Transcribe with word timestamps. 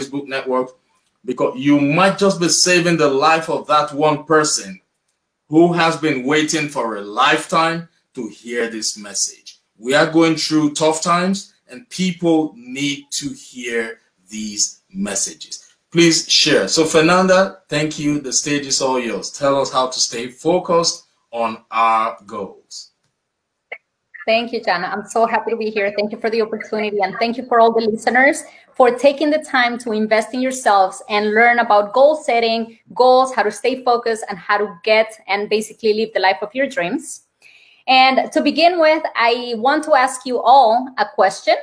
Facebook 0.00 0.26
network 0.26 0.70
because 1.24 1.58
you 1.58 1.80
might 1.80 2.18
just 2.18 2.40
be 2.40 2.48
saving 2.48 2.96
the 2.96 3.08
life 3.08 3.48
of 3.50 3.66
that 3.66 3.92
one 3.92 4.24
person 4.24 4.80
who 5.48 5.72
has 5.72 5.96
been 5.96 6.24
waiting 6.24 6.68
for 6.68 6.96
a 6.96 7.00
lifetime 7.00 7.88
to 8.14 8.28
hear 8.28 8.70
this 8.70 8.96
message. 8.96 9.58
We 9.78 9.94
are 9.94 10.10
going 10.10 10.36
through 10.36 10.74
tough 10.74 11.02
times 11.02 11.52
and 11.68 11.88
people 11.90 12.54
need 12.56 13.06
to 13.12 13.30
hear 13.30 13.98
these 14.28 14.82
messages. 14.92 15.66
Please 15.90 16.30
share. 16.30 16.68
So 16.68 16.84
Fernanda, 16.84 17.62
thank 17.68 17.98
you. 17.98 18.20
The 18.20 18.32
stage 18.32 18.66
is 18.66 18.80
all 18.80 19.00
yours. 19.00 19.30
Tell 19.30 19.60
us 19.60 19.72
how 19.72 19.88
to 19.88 19.98
stay 19.98 20.28
focused 20.28 21.06
on 21.32 21.64
our 21.70 22.16
goals. 22.26 22.90
Thank 24.26 24.52
you, 24.52 24.62
Jana. 24.62 24.86
I'm 24.86 25.08
so 25.08 25.26
happy 25.26 25.50
to 25.50 25.56
be 25.56 25.70
here. 25.70 25.92
Thank 25.96 26.12
you 26.12 26.20
for 26.20 26.30
the 26.30 26.42
opportunity 26.42 26.98
and 27.00 27.16
thank 27.18 27.36
you 27.36 27.46
for 27.46 27.58
all 27.58 27.72
the 27.72 27.80
listeners 27.80 28.44
for 28.80 28.96
taking 28.96 29.28
the 29.28 29.44
time 29.44 29.76
to 29.76 29.92
invest 29.92 30.32
in 30.32 30.40
yourselves 30.40 31.02
and 31.10 31.34
learn 31.34 31.58
about 31.58 31.92
goal 31.92 32.16
setting, 32.16 32.78
goals, 32.94 33.34
how 33.34 33.42
to 33.42 33.50
stay 33.50 33.84
focused, 33.84 34.24
and 34.30 34.38
how 34.38 34.56
to 34.56 34.74
get 34.84 35.20
and 35.28 35.50
basically 35.50 35.92
live 35.92 36.08
the 36.14 36.18
life 36.18 36.38
of 36.40 36.48
your 36.54 36.66
dreams. 36.66 37.26
And 37.86 38.32
to 38.32 38.40
begin 38.40 38.80
with, 38.80 39.02
I 39.16 39.52
want 39.58 39.84
to 39.84 39.92
ask 39.92 40.24
you 40.24 40.40
all 40.40 40.88
a 40.96 41.04
question. 41.14 41.56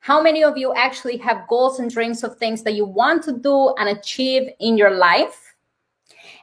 How 0.00 0.22
many 0.22 0.42
of 0.42 0.56
you 0.56 0.72
actually 0.72 1.18
have 1.18 1.46
goals 1.48 1.80
and 1.80 1.90
dreams 1.90 2.24
of 2.24 2.38
things 2.38 2.62
that 2.62 2.72
you 2.72 2.86
want 2.86 3.22
to 3.24 3.32
do 3.32 3.74
and 3.78 3.90
achieve 3.90 4.48
in 4.58 4.78
your 4.78 4.92
life? 4.92 5.54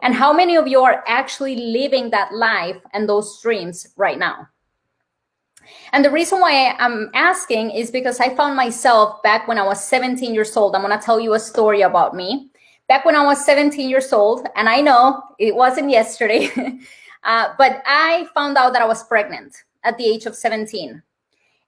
And 0.04 0.14
how 0.14 0.32
many 0.32 0.56
of 0.56 0.68
you 0.68 0.82
are 0.82 1.04
actually 1.08 1.56
living 1.56 2.12
that 2.12 2.32
life 2.32 2.78
and 2.94 3.10
those 3.10 3.42
dreams 3.42 3.88
right 3.98 4.20
now? 4.20 4.50
And 5.94 6.04
the 6.04 6.12
reason 6.12 6.40
why 6.40 6.76
I'm 6.80 7.10
asking 7.14 7.72
is 7.72 7.92
because 7.92 8.20
I 8.20 8.36
found 8.36 8.56
myself 8.56 9.22
back 9.24 9.48
when 9.48 9.58
I 9.58 9.64
was 9.64 9.84
17 9.84 10.34
years 10.34 10.56
old. 10.56 10.76
I'm 10.76 10.82
going 10.82 10.98
to 10.98 11.04
tell 11.04 11.20
you 11.20 11.34
a 11.34 11.40
story 11.40 11.82
about 11.82 12.16
me. 12.16 12.50
Back 12.88 13.06
when 13.06 13.16
I 13.16 13.24
was 13.24 13.44
17 13.46 13.90
years 13.90 14.14
old, 14.14 14.48
and 14.56 14.70
I 14.70 14.82
know 14.82 15.24
it 15.40 15.56
wasn't 15.56 15.90
yesterday, 15.90 16.50
uh, 17.24 17.50
but 17.58 17.82
I 17.86 18.28
found 18.34 18.58
out 18.58 18.74
that 18.74 18.82
I 18.82 18.86
was 18.86 19.04
pregnant 19.04 19.56
at 19.84 19.98
the 19.98 20.06
age 20.06 20.26
of 20.26 20.36
17. 20.36 21.02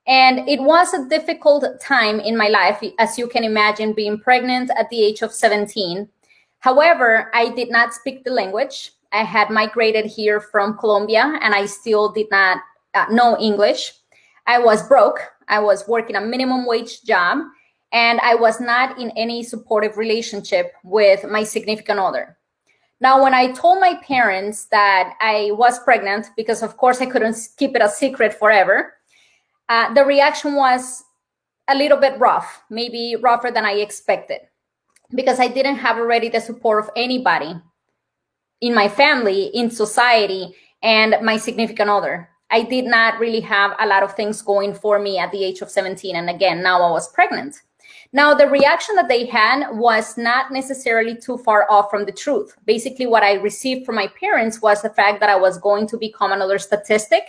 And 0.07 0.47
it 0.47 0.61
was 0.61 0.93
a 0.93 1.09
difficult 1.09 1.65
time 1.81 2.19
in 2.19 2.37
my 2.37 2.47
life, 2.47 2.81
as 2.97 3.17
you 3.17 3.27
can 3.27 3.43
imagine, 3.43 3.93
being 3.93 4.19
pregnant 4.19 4.71
at 4.77 4.89
the 4.89 5.03
age 5.03 5.21
of 5.21 5.33
17. 5.33 6.07
However, 6.59 7.29
I 7.33 7.49
did 7.49 7.69
not 7.69 7.93
speak 7.93 8.23
the 8.23 8.31
language. 8.31 8.91
I 9.11 9.23
had 9.23 9.49
migrated 9.49 10.05
here 10.05 10.39
from 10.39 10.77
Colombia 10.77 11.39
and 11.41 11.53
I 11.53 11.65
still 11.65 12.09
did 12.11 12.27
not 12.31 12.59
uh, 12.97 13.05
know 13.11 13.37
English. 13.39 13.93
I 14.45 14.59
was 14.59 14.87
broke. 14.87 15.19
I 15.47 15.59
was 15.59 15.87
working 15.87 16.15
a 16.15 16.21
minimum 16.21 16.65
wage 16.65 17.03
job 17.03 17.39
and 17.91 18.19
I 18.21 18.35
was 18.35 18.59
not 18.59 18.99
in 18.99 19.11
any 19.11 19.43
supportive 19.43 19.97
relationship 19.97 20.73
with 20.83 21.23
my 21.29 21.43
significant 21.43 21.99
other. 21.99 22.37
Now, 22.99 23.21
when 23.21 23.33
I 23.33 23.51
told 23.51 23.79
my 23.79 23.95
parents 23.95 24.65
that 24.65 25.13
I 25.21 25.51
was 25.53 25.79
pregnant, 25.79 26.27
because 26.35 26.63
of 26.63 26.77
course 26.77 26.99
I 26.99 27.05
couldn't 27.05 27.37
keep 27.57 27.75
it 27.75 27.81
a 27.81 27.89
secret 27.89 28.33
forever, 28.33 28.93
uh, 29.69 29.93
the 29.93 30.03
reaction 30.03 30.55
was 30.55 31.03
a 31.69 31.75
little 31.75 31.97
bit 31.97 32.19
rough, 32.19 32.63
maybe 32.69 33.15
rougher 33.21 33.51
than 33.51 33.65
I 33.65 33.73
expected, 33.73 34.39
because 35.13 35.39
I 35.39 35.47
didn't 35.47 35.75
have 35.75 35.97
already 35.97 36.29
the 36.29 36.41
support 36.41 36.83
of 36.83 36.89
anybody 36.95 37.53
in 38.61 38.73
my 38.73 38.89
family, 38.89 39.51
in 39.53 39.69
society, 39.69 40.55
and 40.81 41.15
my 41.21 41.37
significant 41.37 41.89
other. 41.89 42.29
I 42.49 42.63
did 42.63 42.85
not 42.85 43.19
really 43.19 43.41
have 43.41 43.75
a 43.79 43.87
lot 43.87 44.03
of 44.03 44.15
things 44.15 44.41
going 44.41 44.73
for 44.73 44.99
me 44.99 45.17
at 45.17 45.31
the 45.31 45.43
age 45.43 45.61
of 45.61 45.69
17. 45.69 46.15
And 46.15 46.29
again, 46.29 46.63
now 46.63 46.81
I 46.81 46.91
was 46.91 47.11
pregnant. 47.11 47.61
Now, 48.13 48.33
the 48.33 48.47
reaction 48.47 48.95
that 48.95 49.09
they 49.09 49.25
had 49.25 49.69
was 49.71 50.17
not 50.17 50.51
necessarily 50.51 51.15
too 51.15 51.37
far 51.39 51.69
off 51.69 51.89
from 51.89 52.05
the 52.05 52.11
truth. 52.11 52.55
Basically, 52.65 53.05
what 53.05 53.23
I 53.23 53.33
received 53.33 53.85
from 53.85 53.95
my 53.95 54.07
parents 54.19 54.61
was 54.61 54.81
the 54.81 54.89
fact 54.89 55.19
that 55.19 55.29
I 55.29 55.35
was 55.35 55.57
going 55.57 55.87
to 55.87 55.97
become 55.97 56.31
another 56.31 56.57
statistic, 56.57 57.23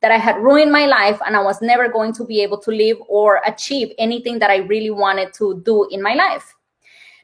that 0.00 0.10
I 0.10 0.18
had 0.18 0.42
ruined 0.42 0.72
my 0.72 0.86
life, 0.86 1.20
and 1.24 1.36
I 1.36 1.42
was 1.42 1.62
never 1.62 1.88
going 1.88 2.12
to 2.14 2.24
be 2.24 2.42
able 2.42 2.58
to 2.58 2.72
live 2.72 2.98
or 3.08 3.42
achieve 3.46 3.92
anything 3.96 4.40
that 4.40 4.50
I 4.50 4.56
really 4.56 4.90
wanted 4.90 5.32
to 5.34 5.62
do 5.64 5.86
in 5.90 6.02
my 6.02 6.14
life. 6.14 6.54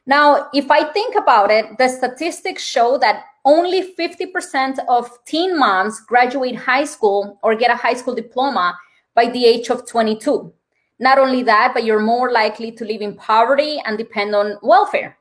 Now, 0.05 0.47
if 0.53 0.71
I 0.71 0.85
think 0.85 1.15
about 1.15 1.51
it, 1.51 1.77
the 1.77 1.89
statistics 1.89 2.63
show 2.63 2.97
that 2.99 3.25
only 3.45 3.93
50% 3.93 4.79
of 4.87 5.09
teen 5.25 5.57
moms 5.57 5.99
graduate 6.01 6.55
high 6.55 6.85
school 6.85 7.39
or 7.43 7.55
get 7.55 7.71
a 7.71 7.75
high 7.75 7.93
school 7.93 8.15
diploma 8.15 8.77
by 9.15 9.27
the 9.29 9.45
age 9.45 9.69
of 9.69 9.87
22. 9.87 10.53
Not 10.99 11.17
only 11.17 11.41
that, 11.43 11.71
but 11.73 11.83
you're 11.83 11.99
more 11.99 12.31
likely 12.31 12.71
to 12.73 12.85
live 12.85 13.01
in 13.01 13.15
poverty 13.15 13.81
and 13.85 13.97
depend 13.97 14.35
on 14.35 14.57
welfare. 14.61 15.17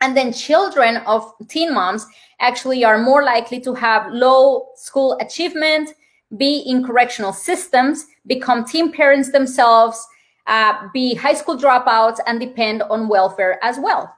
And 0.00 0.16
then 0.16 0.32
children 0.32 0.98
of 0.98 1.32
teen 1.48 1.74
moms 1.74 2.06
actually 2.40 2.84
are 2.84 2.98
more 2.98 3.24
likely 3.24 3.60
to 3.62 3.74
have 3.74 4.12
low 4.12 4.68
school 4.76 5.18
achievement, 5.20 5.90
be 6.36 6.58
in 6.60 6.84
correctional 6.84 7.32
systems, 7.32 8.06
become 8.26 8.64
teen 8.64 8.92
parents 8.92 9.32
themselves, 9.32 10.06
uh, 10.46 10.86
be 10.94 11.14
high 11.14 11.34
school 11.34 11.58
dropouts, 11.58 12.18
and 12.26 12.38
depend 12.38 12.82
on 12.82 13.08
welfare 13.08 13.58
as 13.64 13.78
well. 13.80 14.14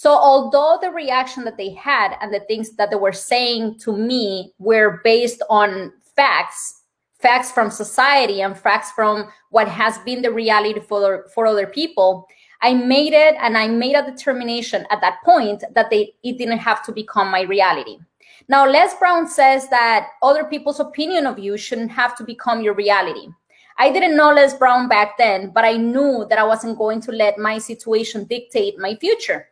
So 0.00 0.12
although 0.12 0.78
the 0.80 0.92
reaction 0.92 1.42
that 1.42 1.56
they 1.56 1.70
had 1.70 2.16
and 2.20 2.32
the 2.32 2.38
things 2.38 2.76
that 2.76 2.88
they 2.90 2.94
were 2.94 3.12
saying 3.12 3.80
to 3.80 3.96
me 3.96 4.52
were 4.60 5.00
based 5.02 5.42
on 5.50 5.92
facts, 6.14 6.84
facts 7.18 7.50
from 7.50 7.68
society 7.68 8.42
and 8.42 8.56
facts 8.56 8.92
from 8.92 9.28
what 9.50 9.66
has 9.66 9.98
been 9.98 10.22
the 10.22 10.30
reality 10.30 10.78
for, 10.78 11.26
for 11.34 11.48
other 11.48 11.66
people, 11.66 12.28
I 12.62 12.74
made 12.74 13.12
it 13.12 13.34
and 13.40 13.58
I 13.58 13.66
made 13.66 13.96
a 13.96 14.08
determination 14.08 14.86
at 14.92 15.00
that 15.00 15.18
point 15.24 15.64
that 15.74 15.90
they, 15.90 16.14
it 16.22 16.38
didn't 16.38 16.58
have 16.58 16.84
to 16.84 16.92
become 16.92 17.28
my 17.28 17.40
reality. 17.40 17.98
Now, 18.46 18.70
Les 18.70 18.94
Brown 19.00 19.26
says 19.26 19.68
that 19.70 20.10
other 20.22 20.44
people's 20.44 20.78
opinion 20.78 21.26
of 21.26 21.40
you 21.40 21.56
shouldn't 21.56 21.90
have 21.90 22.16
to 22.18 22.22
become 22.22 22.62
your 22.62 22.74
reality. 22.74 23.30
I 23.78 23.90
didn't 23.90 24.16
know 24.16 24.32
Les 24.32 24.54
Brown 24.54 24.88
back 24.88 25.18
then, 25.18 25.50
but 25.50 25.64
I 25.64 25.72
knew 25.72 26.24
that 26.30 26.38
I 26.38 26.44
wasn't 26.44 26.78
going 26.78 27.00
to 27.00 27.10
let 27.10 27.36
my 27.36 27.58
situation 27.58 28.26
dictate 28.26 28.78
my 28.78 28.94
future. 28.94 29.48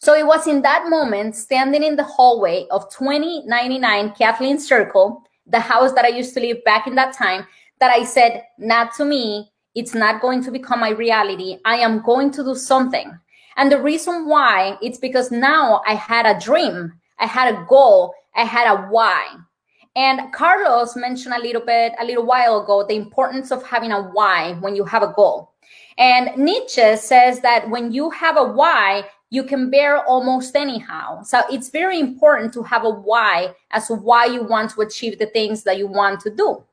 So 0.00 0.14
it 0.14 0.26
was 0.26 0.46
in 0.46 0.62
that 0.62 0.88
moment, 0.88 1.36
standing 1.36 1.82
in 1.82 1.94
the 1.94 2.04
hallway 2.04 2.66
of 2.70 2.90
2099 2.90 4.14
Kathleen 4.14 4.58
Circle, 4.58 5.22
the 5.46 5.60
house 5.60 5.92
that 5.92 6.06
I 6.06 6.08
used 6.08 6.32
to 6.34 6.40
live 6.40 6.64
back 6.64 6.86
in 6.86 6.94
that 6.94 7.12
time, 7.12 7.46
that 7.80 7.90
I 7.90 8.04
said, 8.04 8.44
not 8.56 8.94
to 8.94 9.04
me. 9.04 9.52
It's 9.74 9.94
not 9.94 10.22
going 10.22 10.42
to 10.44 10.50
become 10.50 10.80
my 10.80 10.88
reality. 10.88 11.58
I 11.66 11.76
am 11.76 12.02
going 12.02 12.30
to 12.32 12.42
do 12.42 12.54
something. 12.54 13.12
And 13.56 13.70
the 13.70 13.80
reason 13.80 14.26
why 14.26 14.78
it's 14.80 14.98
because 14.98 15.30
now 15.30 15.82
I 15.86 15.94
had 15.94 16.24
a 16.24 16.40
dream. 16.40 16.94
I 17.18 17.26
had 17.26 17.54
a 17.54 17.66
goal. 17.68 18.14
I 18.34 18.44
had 18.44 18.72
a 18.72 18.82
why. 18.88 19.26
And 19.96 20.32
Carlos 20.32 20.96
mentioned 20.96 21.34
a 21.34 21.42
little 21.42 21.62
bit, 21.62 21.92
a 22.00 22.06
little 22.06 22.24
while 22.24 22.62
ago, 22.62 22.86
the 22.86 22.96
importance 22.96 23.52
of 23.52 23.66
having 23.66 23.92
a 23.92 24.02
why 24.02 24.54
when 24.60 24.74
you 24.74 24.84
have 24.84 25.02
a 25.02 25.12
goal. 25.14 25.52
And 25.98 26.34
Nietzsche 26.38 26.96
says 26.96 27.40
that 27.40 27.68
when 27.68 27.92
you 27.92 28.08
have 28.10 28.38
a 28.38 28.44
why, 28.44 29.04
you 29.30 29.44
can 29.44 29.70
bear 29.70 30.04
almost 30.04 30.56
anyhow. 30.56 31.22
So 31.22 31.40
it's 31.50 31.70
very 31.70 31.98
important 32.00 32.52
to 32.54 32.62
have 32.64 32.84
a 32.84 32.90
why 32.90 33.54
as 33.70 33.86
to 33.86 33.94
why 33.94 34.26
you 34.26 34.42
want 34.42 34.72
to 34.72 34.82
achieve 34.82 35.18
the 35.18 35.26
things 35.26 35.62
that 35.62 35.78
you 35.78 35.86
want 35.86 36.20
to 36.20 36.30
do. 36.30 36.64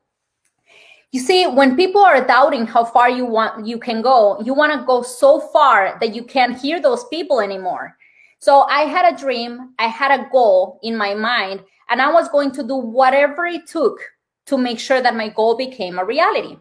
You 1.12 1.20
see, 1.20 1.46
when 1.46 1.76
people 1.76 2.02
are 2.02 2.26
doubting 2.26 2.66
how 2.66 2.84
far 2.84 3.08
you 3.08 3.24
want 3.24 3.66
you 3.66 3.78
can 3.78 4.02
go, 4.02 4.42
you 4.42 4.52
want 4.52 4.78
to 4.78 4.86
go 4.86 5.02
so 5.02 5.40
far 5.40 5.96
that 6.00 6.14
you 6.14 6.22
can't 6.22 6.58
hear 6.58 6.82
those 6.82 7.04
people 7.04 7.40
anymore. 7.40 7.96
So 8.40 8.62
I 8.62 8.82
had 8.82 9.14
a 9.14 9.16
dream, 9.16 9.74
I 9.78 9.86
had 9.86 10.20
a 10.20 10.28
goal 10.30 10.78
in 10.82 10.96
my 10.96 11.14
mind, 11.14 11.64
and 11.88 12.02
I 12.02 12.12
was 12.12 12.28
going 12.28 12.50
to 12.52 12.62
do 12.62 12.76
whatever 12.76 13.46
it 13.46 13.66
took 13.66 14.00
to 14.46 14.58
make 14.58 14.78
sure 14.78 15.00
that 15.00 15.16
my 15.16 15.28
goal 15.28 15.56
became 15.56 15.98
a 15.98 16.04
reality. 16.04 16.58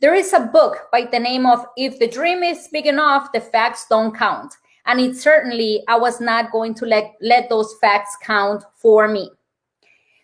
There 0.00 0.14
is 0.14 0.32
a 0.32 0.40
book 0.40 0.88
by 0.90 1.04
the 1.04 1.18
name 1.18 1.46
of 1.46 1.64
If 1.76 1.98
the 1.98 2.08
Dream 2.08 2.42
is 2.42 2.68
Big 2.72 2.86
Enough, 2.86 3.32
the 3.32 3.40
Facts 3.40 3.86
Don't 3.88 4.16
Count. 4.16 4.54
And 4.90 4.98
it 4.98 5.14
certainly, 5.14 5.84
I 5.86 5.96
was 5.96 6.20
not 6.20 6.50
going 6.50 6.74
to 6.74 6.84
let, 6.84 7.14
let 7.20 7.48
those 7.48 7.76
facts 7.80 8.16
count 8.20 8.64
for 8.74 9.06
me. 9.06 9.30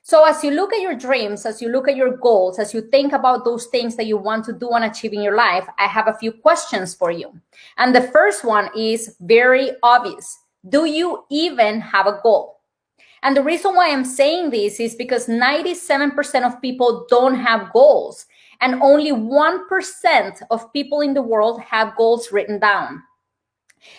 So 0.02 0.24
as 0.24 0.42
you 0.42 0.50
look 0.50 0.72
at 0.72 0.80
your 0.80 0.96
dreams, 0.96 1.46
as 1.46 1.62
you 1.62 1.68
look 1.68 1.86
at 1.86 1.94
your 1.94 2.16
goals, 2.16 2.58
as 2.58 2.74
you 2.74 2.80
think 2.80 3.12
about 3.12 3.44
those 3.44 3.66
things 3.66 3.94
that 3.94 4.06
you 4.06 4.16
want 4.16 4.44
to 4.46 4.52
do 4.52 4.70
and 4.70 4.84
achieve 4.84 5.12
in 5.12 5.22
your 5.22 5.36
life, 5.36 5.68
I 5.78 5.86
have 5.86 6.08
a 6.08 6.18
few 6.18 6.32
questions 6.32 6.96
for 6.96 7.12
you. 7.12 7.40
And 7.78 7.94
the 7.94 8.08
first 8.08 8.44
one 8.44 8.68
is 8.76 9.14
very 9.20 9.70
obvious. 9.84 10.36
Do 10.68 10.84
you 10.84 11.24
even 11.30 11.80
have 11.80 12.08
a 12.08 12.18
goal? 12.20 12.58
And 13.22 13.36
the 13.36 13.44
reason 13.44 13.76
why 13.76 13.92
I'm 13.92 14.04
saying 14.04 14.50
this 14.50 14.80
is 14.80 14.96
because 14.96 15.28
97% 15.28 16.44
of 16.44 16.60
people 16.60 17.06
don't 17.08 17.36
have 17.36 17.72
goals 17.72 18.26
and 18.60 18.82
only 18.82 19.12
1% 19.12 20.42
of 20.50 20.72
people 20.72 21.02
in 21.02 21.14
the 21.14 21.22
world 21.22 21.60
have 21.60 21.94
goals 21.94 22.32
written 22.32 22.58
down. 22.58 23.04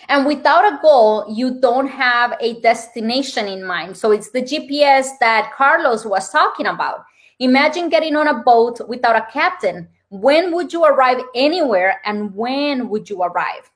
And 0.08 0.26
without 0.26 0.64
a 0.64 0.78
goal, 0.80 1.26
you 1.28 1.60
don't 1.60 1.88
have 1.88 2.36
a 2.40 2.60
destination 2.60 3.46
in 3.46 3.64
mind. 3.64 3.96
So 3.96 4.10
it's 4.10 4.30
the 4.30 4.42
GPS 4.42 5.08
that 5.20 5.52
Carlos 5.56 6.04
was 6.04 6.30
talking 6.30 6.66
about. 6.66 7.04
Imagine 7.38 7.88
getting 7.88 8.16
on 8.16 8.28
a 8.28 8.42
boat 8.42 8.80
without 8.88 9.16
a 9.16 9.26
captain. 9.32 9.88
When 10.10 10.52
would 10.54 10.72
you 10.72 10.84
arrive 10.84 11.22
anywhere 11.34 12.00
and 12.04 12.34
when 12.34 12.88
would 12.88 13.08
you 13.08 13.22
arrive? 13.22 13.70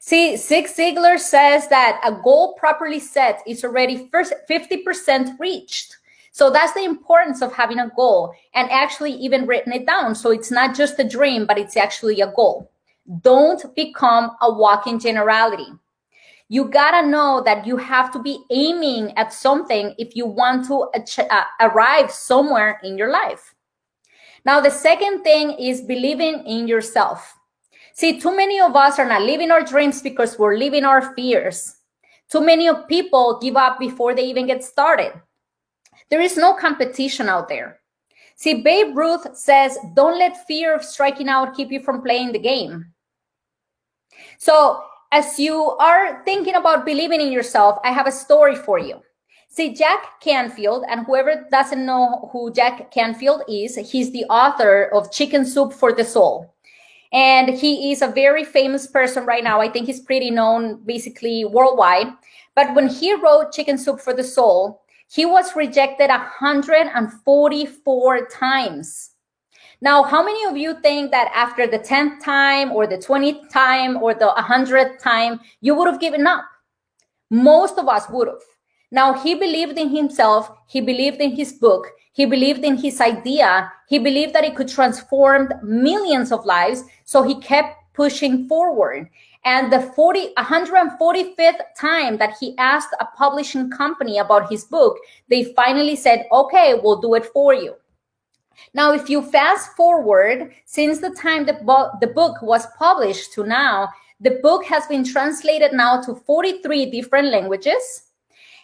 See, 0.00 0.36
Zig 0.36 0.66
Ziglar 0.66 1.18
says 1.18 1.68
that 1.68 2.00
a 2.04 2.12
goal 2.12 2.54
properly 2.54 2.98
set 2.98 3.40
is 3.46 3.64
already 3.64 4.08
first 4.10 4.34
50% 4.50 5.38
reached. 5.38 5.96
So 6.32 6.50
that's 6.50 6.72
the 6.72 6.84
importance 6.84 7.42
of 7.42 7.52
having 7.52 7.78
a 7.78 7.90
goal 7.94 8.34
and 8.54 8.70
actually 8.70 9.12
even 9.12 9.46
written 9.46 9.72
it 9.72 9.86
down. 9.86 10.14
So 10.14 10.30
it's 10.30 10.50
not 10.50 10.74
just 10.74 10.98
a 10.98 11.08
dream, 11.08 11.46
but 11.46 11.58
it's 11.58 11.76
actually 11.76 12.20
a 12.20 12.32
goal. 12.32 12.71
Don't 13.22 13.74
become 13.74 14.32
a 14.40 14.52
walking 14.52 14.98
generality. 14.98 15.66
You 16.48 16.66
gotta 16.66 17.06
know 17.06 17.42
that 17.44 17.66
you 17.66 17.76
have 17.78 18.12
to 18.12 18.18
be 18.18 18.44
aiming 18.50 19.16
at 19.16 19.32
something 19.32 19.94
if 19.98 20.14
you 20.14 20.26
want 20.26 20.66
to 20.66 20.90
uh, 21.30 21.44
arrive 21.60 22.10
somewhere 22.10 22.78
in 22.84 22.98
your 22.98 23.10
life. 23.10 23.54
Now, 24.44 24.60
the 24.60 24.70
second 24.70 25.22
thing 25.22 25.52
is 25.52 25.80
believing 25.80 26.44
in 26.46 26.68
yourself. 26.68 27.38
See, 27.94 28.20
too 28.20 28.34
many 28.34 28.60
of 28.60 28.74
us 28.76 28.98
are 28.98 29.08
not 29.08 29.22
living 29.22 29.50
our 29.50 29.62
dreams 29.62 30.02
because 30.02 30.38
we're 30.38 30.56
living 30.56 30.84
our 30.84 31.14
fears. 31.14 31.76
Too 32.30 32.40
many 32.40 32.68
of 32.68 32.88
people 32.88 33.38
give 33.40 33.56
up 33.56 33.78
before 33.78 34.14
they 34.14 34.24
even 34.24 34.46
get 34.46 34.64
started. 34.64 35.12
There 36.10 36.20
is 36.20 36.36
no 36.36 36.54
competition 36.54 37.28
out 37.28 37.48
there. 37.48 37.80
See, 38.36 38.62
Babe 38.62 38.96
Ruth 38.96 39.36
says, 39.36 39.78
don't 39.94 40.18
let 40.18 40.46
fear 40.46 40.74
of 40.74 40.84
striking 40.84 41.28
out 41.28 41.54
keep 41.54 41.70
you 41.70 41.80
from 41.82 42.02
playing 42.02 42.32
the 42.32 42.38
game. 42.38 42.91
So, 44.42 44.82
as 45.12 45.38
you 45.38 45.70
are 45.78 46.24
thinking 46.24 46.56
about 46.56 46.84
believing 46.84 47.20
in 47.20 47.30
yourself, 47.30 47.78
I 47.84 47.92
have 47.92 48.08
a 48.08 48.10
story 48.10 48.56
for 48.56 48.76
you. 48.76 49.00
See, 49.48 49.72
Jack 49.72 50.20
Canfield, 50.20 50.84
and 50.88 51.06
whoever 51.06 51.46
doesn't 51.52 51.86
know 51.86 52.28
who 52.32 52.52
Jack 52.52 52.90
Canfield 52.90 53.44
is, 53.48 53.76
he's 53.76 54.10
the 54.10 54.24
author 54.24 54.86
of 54.86 55.12
Chicken 55.12 55.46
Soup 55.46 55.72
for 55.72 55.92
the 55.92 56.02
Soul. 56.02 56.52
And 57.12 57.50
he 57.50 57.92
is 57.92 58.02
a 58.02 58.08
very 58.08 58.42
famous 58.42 58.88
person 58.88 59.26
right 59.26 59.44
now. 59.44 59.60
I 59.60 59.68
think 59.68 59.86
he's 59.86 60.00
pretty 60.00 60.32
known 60.32 60.82
basically 60.84 61.44
worldwide. 61.44 62.08
But 62.56 62.74
when 62.74 62.88
he 62.88 63.14
wrote 63.14 63.52
Chicken 63.52 63.78
Soup 63.78 64.00
for 64.00 64.12
the 64.12 64.24
Soul, 64.24 64.82
he 65.08 65.24
was 65.24 65.54
rejected 65.54 66.08
144 66.08 68.26
times. 68.26 69.11
Now, 69.82 70.04
how 70.04 70.24
many 70.24 70.44
of 70.44 70.56
you 70.56 70.80
think 70.80 71.10
that 71.10 71.32
after 71.34 71.66
the 71.66 71.80
10th 71.80 72.22
time 72.22 72.70
or 72.70 72.86
the 72.86 72.98
20th 72.98 73.50
time 73.50 73.96
or 73.96 74.14
the 74.14 74.32
100th 74.38 75.00
time, 75.00 75.40
you 75.60 75.74
would 75.74 75.88
have 75.88 75.98
given 75.98 76.24
up? 76.24 76.44
Most 77.30 77.78
of 77.78 77.88
us 77.88 78.08
would 78.08 78.28
have. 78.28 78.44
Now, 78.92 79.12
he 79.12 79.34
believed 79.34 79.76
in 79.76 79.88
himself. 79.88 80.52
He 80.68 80.80
believed 80.80 81.20
in 81.20 81.34
his 81.34 81.54
book. 81.54 81.88
He 82.12 82.26
believed 82.26 82.62
in 82.64 82.76
his 82.76 83.00
idea. 83.00 83.72
He 83.88 83.98
believed 83.98 84.34
that 84.34 84.44
it 84.44 84.54
could 84.54 84.68
transform 84.68 85.48
millions 85.64 86.30
of 86.30 86.46
lives. 86.46 86.84
So 87.04 87.24
he 87.24 87.40
kept 87.40 87.74
pushing 87.92 88.46
forward. 88.46 89.10
And 89.44 89.72
the 89.72 89.80
40, 89.80 90.32
145th 90.38 91.58
time 91.76 92.18
that 92.18 92.36
he 92.38 92.56
asked 92.56 92.94
a 93.00 93.06
publishing 93.16 93.68
company 93.72 94.18
about 94.18 94.48
his 94.48 94.62
book, 94.62 94.96
they 95.28 95.52
finally 95.54 95.96
said, 95.96 96.26
okay, 96.30 96.78
we'll 96.80 97.00
do 97.00 97.14
it 97.14 97.26
for 97.26 97.52
you. 97.52 97.74
Now, 98.74 98.92
if 98.92 99.08
you 99.08 99.22
fast 99.22 99.76
forward, 99.76 100.52
since 100.64 101.00
the 101.00 101.10
time 101.10 101.46
the, 101.46 101.54
bo- 101.54 101.90
the 102.00 102.06
book 102.06 102.40
was 102.42 102.66
published 102.78 103.32
to 103.34 103.44
now, 103.44 103.88
the 104.20 104.38
book 104.42 104.64
has 104.64 104.86
been 104.86 105.04
translated 105.04 105.72
now 105.72 106.00
to 106.02 106.14
43 106.14 106.90
different 106.90 107.28
languages. 107.28 108.04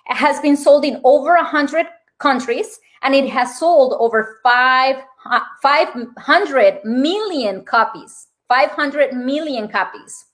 It 0.08 0.16
has 0.16 0.40
been 0.40 0.56
sold 0.56 0.84
in 0.84 1.00
over 1.04 1.34
100 1.34 1.86
countries, 2.18 2.78
and 3.02 3.14
it 3.14 3.28
has 3.28 3.58
sold 3.58 3.94
over 3.98 4.40
5, 4.42 4.96
uh, 5.30 5.40
500 5.62 6.84
million 6.84 7.64
copies. 7.64 8.28
500 8.48 9.12
million 9.12 9.68
copies. 9.68 10.24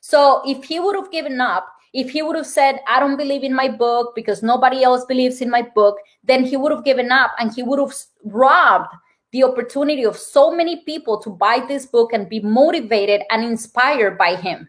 So 0.00 0.42
if 0.46 0.64
he 0.64 0.80
would 0.80 0.94
have 0.96 1.10
given 1.10 1.40
up, 1.40 1.66
if 1.92 2.10
he 2.10 2.22
would 2.22 2.36
have 2.36 2.46
said, 2.46 2.80
I 2.88 3.00
don't 3.00 3.16
believe 3.16 3.44
in 3.44 3.54
my 3.54 3.68
book 3.68 4.14
because 4.14 4.42
nobody 4.42 4.82
else 4.82 5.04
believes 5.04 5.40
in 5.40 5.48
my 5.48 5.62
book, 5.62 5.96
then 6.24 6.44
he 6.44 6.56
would 6.56 6.72
have 6.72 6.84
given 6.84 7.10
up 7.10 7.32
and 7.38 7.52
he 7.54 7.62
would 7.62 7.78
have 7.78 7.94
robbed 8.24 8.92
the 9.34 9.42
opportunity 9.42 10.04
of 10.04 10.16
so 10.16 10.52
many 10.52 10.76
people 10.84 11.20
to 11.20 11.28
buy 11.28 11.58
this 11.66 11.86
book 11.86 12.12
and 12.12 12.28
be 12.28 12.38
motivated 12.38 13.22
and 13.30 13.44
inspired 13.44 14.16
by 14.16 14.36
him. 14.36 14.68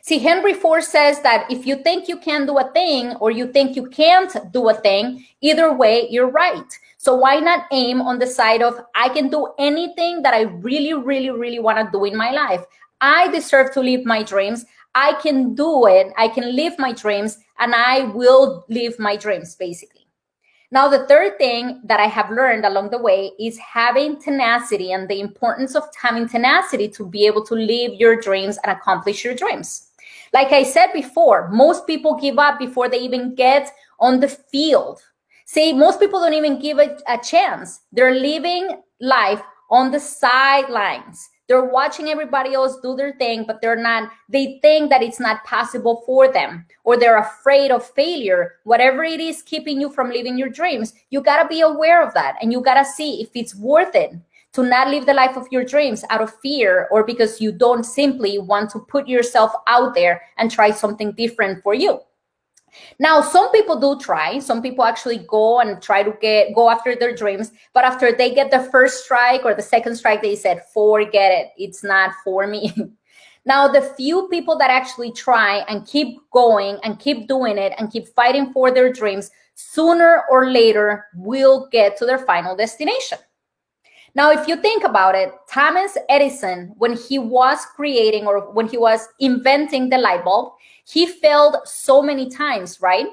See, 0.00 0.20
Henry 0.20 0.54
Ford 0.54 0.84
says 0.84 1.20
that 1.22 1.50
if 1.50 1.66
you 1.66 1.74
think 1.82 2.06
you 2.06 2.18
can 2.18 2.46
do 2.46 2.56
a 2.58 2.70
thing 2.70 3.16
or 3.16 3.32
you 3.32 3.48
think 3.48 3.74
you 3.74 3.88
can't 3.88 4.32
do 4.52 4.68
a 4.68 4.74
thing, 4.74 5.26
either 5.40 5.72
way, 5.72 6.06
you're 6.08 6.30
right. 6.30 6.70
So 6.98 7.16
why 7.16 7.40
not 7.40 7.66
aim 7.72 8.00
on 8.00 8.20
the 8.20 8.28
side 8.28 8.62
of 8.62 8.80
I 8.94 9.08
can 9.08 9.28
do 9.28 9.48
anything 9.58 10.22
that 10.22 10.34
I 10.34 10.42
really, 10.42 10.94
really, 10.94 11.30
really 11.30 11.58
want 11.58 11.78
to 11.78 11.90
do 11.90 12.04
in 12.04 12.16
my 12.16 12.30
life? 12.30 12.64
I 13.00 13.26
deserve 13.32 13.72
to 13.72 13.80
live 13.80 14.04
my 14.04 14.22
dreams. 14.22 14.64
I 14.94 15.14
can 15.14 15.56
do 15.56 15.86
it. 15.86 16.12
I 16.16 16.28
can 16.28 16.54
live 16.54 16.78
my 16.78 16.92
dreams 16.92 17.38
and 17.58 17.74
I 17.74 18.04
will 18.14 18.64
live 18.68 19.00
my 19.00 19.16
dreams, 19.16 19.56
basically. 19.56 19.97
Now, 20.70 20.88
the 20.88 21.06
third 21.06 21.38
thing 21.38 21.80
that 21.84 21.98
I 21.98 22.06
have 22.06 22.30
learned 22.30 22.66
along 22.66 22.90
the 22.90 22.98
way 22.98 23.32
is 23.40 23.56
having 23.56 24.20
tenacity 24.20 24.92
and 24.92 25.08
the 25.08 25.20
importance 25.20 25.74
of 25.74 25.84
having 26.00 26.28
tenacity 26.28 26.88
to 26.88 27.06
be 27.06 27.26
able 27.26 27.44
to 27.46 27.54
live 27.54 27.94
your 27.94 28.20
dreams 28.20 28.58
and 28.62 28.76
accomplish 28.76 29.24
your 29.24 29.34
dreams. 29.34 29.88
Like 30.34 30.52
I 30.52 30.62
said 30.62 30.92
before, 30.92 31.48
most 31.48 31.86
people 31.86 32.20
give 32.20 32.38
up 32.38 32.58
before 32.58 32.88
they 32.88 32.98
even 32.98 33.34
get 33.34 33.72
on 33.98 34.20
the 34.20 34.28
field. 34.28 35.00
See, 35.46 35.72
most 35.72 36.00
people 36.00 36.20
don't 36.20 36.34
even 36.34 36.60
give 36.60 36.78
it 36.78 37.00
a 37.08 37.16
chance. 37.16 37.80
They're 37.90 38.14
living 38.14 38.82
life 39.00 39.40
on 39.70 39.90
the 39.90 40.00
sidelines. 40.00 41.30
They're 41.48 41.64
watching 41.64 42.08
everybody 42.08 42.52
else 42.52 42.78
do 42.80 42.94
their 42.94 43.14
thing, 43.14 43.44
but 43.44 43.62
they're 43.62 43.74
not, 43.74 44.10
they 44.28 44.58
think 44.60 44.90
that 44.90 45.02
it's 45.02 45.18
not 45.18 45.44
possible 45.44 46.02
for 46.04 46.30
them 46.30 46.66
or 46.84 46.98
they're 46.98 47.18
afraid 47.18 47.70
of 47.70 47.88
failure. 47.90 48.56
Whatever 48.64 49.02
it 49.02 49.18
is 49.18 49.42
keeping 49.42 49.80
you 49.80 49.90
from 49.90 50.10
living 50.10 50.36
your 50.36 50.50
dreams, 50.50 50.92
you 51.08 51.22
got 51.22 51.42
to 51.42 51.48
be 51.48 51.62
aware 51.62 52.06
of 52.06 52.12
that 52.12 52.36
and 52.42 52.52
you 52.52 52.60
got 52.60 52.74
to 52.74 52.84
see 52.84 53.22
if 53.22 53.30
it's 53.34 53.54
worth 53.54 53.94
it 53.94 54.12
to 54.52 54.62
not 54.62 54.88
live 54.88 55.06
the 55.06 55.14
life 55.14 55.36
of 55.36 55.46
your 55.50 55.64
dreams 55.64 56.04
out 56.10 56.20
of 56.20 56.34
fear 56.40 56.86
or 56.90 57.02
because 57.02 57.40
you 57.40 57.50
don't 57.50 57.84
simply 57.84 58.38
want 58.38 58.70
to 58.70 58.78
put 58.78 59.08
yourself 59.08 59.52
out 59.66 59.94
there 59.94 60.20
and 60.36 60.50
try 60.50 60.70
something 60.70 61.12
different 61.12 61.62
for 61.62 61.74
you. 61.74 62.00
Now, 62.98 63.20
some 63.20 63.50
people 63.52 63.78
do 63.78 63.98
try. 64.00 64.38
Some 64.38 64.62
people 64.62 64.84
actually 64.84 65.18
go 65.18 65.60
and 65.60 65.80
try 65.82 66.02
to 66.02 66.12
get 66.20 66.54
go 66.54 66.70
after 66.70 66.94
their 66.94 67.14
dreams, 67.14 67.52
but 67.72 67.84
after 67.84 68.12
they 68.12 68.34
get 68.34 68.50
the 68.50 68.60
first 68.70 69.04
strike 69.04 69.44
or 69.44 69.54
the 69.54 69.62
second 69.62 69.96
strike, 69.96 70.22
they 70.22 70.36
said, 70.36 70.64
"Forget 70.72 71.32
it. 71.32 71.48
It's 71.56 71.82
not 71.84 72.12
for 72.24 72.46
me." 72.46 72.72
now, 73.44 73.68
the 73.68 73.82
few 73.82 74.28
people 74.28 74.58
that 74.58 74.70
actually 74.70 75.12
try 75.12 75.64
and 75.68 75.86
keep 75.86 76.18
going 76.30 76.78
and 76.82 76.98
keep 76.98 77.28
doing 77.28 77.58
it 77.58 77.72
and 77.78 77.90
keep 77.90 78.08
fighting 78.08 78.52
for 78.52 78.70
their 78.70 78.92
dreams, 78.92 79.30
sooner 79.54 80.22
or 80.30 80.50
later 80.50 81.06
will 81.14 81.68
get 81.70 81.96
to 81.98 82.06
their 82.06 82.18
final 82.18 82.56
destination. 82.56 83.18
Now, 84.14 84.32
if 84.32 84.48
you 84.48 84.56
think 84.56 84.84
about 84.84 85.14
it, 85.14 85.32
Thomas 85.48 85.96
Edison, 86.08 86.74
when 86.78 86.96
he 86.96 87.18
was 87.18 87.64
creating 87.76 88.26
or 88.26 88.50
when 88.52 88.66
he 88.66 88.76
was 88.76 89.06
inventing 89.20 89.90
the 89.90 89.98
light 89.98 90.24
bulb, 90.24 90.54
he 90.90 91.06
failed 91.06 91.56
so 91.64 92.00
many 92.00 92.30
times, 92.30 92.80
right? 92.80 93.08